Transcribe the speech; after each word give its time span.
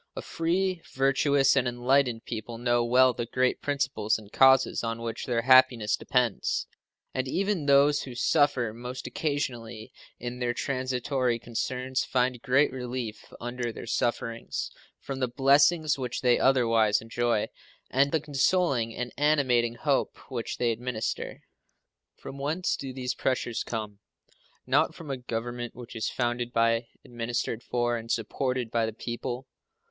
A 0.15 0.23
free, 0.23 0.81
virtuous, 0.95 1.55
and 1.55 1.67
enlightened 1.67 2.25
people 2.25 2.57
know 2.57 2.83
well 2.83 3.13
the 3.13 3.27
great 3.27 3.61
principles 3.61 4.17
and 4.17 4.31
causes 4.33 4.83
on 4.83 5.03
which 5.03 5.27
their 5.27 5.43
happiness 5.43 5.95
depends, 5.95 6.65
and 7.13 7.27
even 7.27 7.67
those 7.67 8.01
who 8.01 8.15
suffer 8.15 8.73
most 8.73 9.05
occasionally 9.05 9.93
in 10.17 10.39
their 10.39 10.55
transitory 10.55 11.37
concerns 11.37 12.03
find 12.03 12.41
great 12.41 12.71
relief 12.71 13.31
under 13.39 13.71
their 13.71 13.85
sufferings 13.85 14.71
from 14.97 15.19
the 15.19 15.27
blessings 15.27 15.99
which 15.99 16.21
they 16.21 16.39
otherwise 16.39 16.99
enjoy 16.99 17.47
and 17.91 18.07
in 18.07 18.09
the 18.09 18.19
consoling 18.21 18.95
and 18.95 19.13
animating 19.17 19.75
hope 19.75 20.17
which 20.31 20.57
they 20.57 20.71
administer. 20.71 21.43
From 22.15 22.39
whence 22.39 22.75
do 22.75 22.91
these 22.91 23.13
pressures 23.13 23.63
come? 23.63 23.99
Not 24.65 24.95
from 24.95 25.11
a 25.11 25.17
Government 25.17 25.75
which 25.75 25.95
is 25.95 26.09
founded 26.09 26.51
by, 26.51 26.87
administered 27.05 27.61
for, 27.61 27.97
and 27.97 28.09
supported 28.11 28.71
by 28.71 28.87
the 28.87 28.93
people. 28.93 29.45